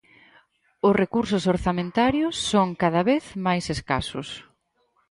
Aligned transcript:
Os 0.87 0.97
recursos 1.01 1.43
orzamentarios 1.53 2.35
son 2.51 2.67
cada 2.81 3.01
vez 3.09 3.23
máis 3.45 3.65
escasos. 3.75 4.27